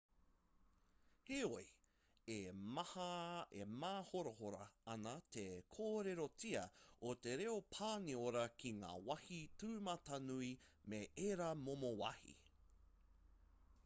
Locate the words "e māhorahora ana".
2.37-5.13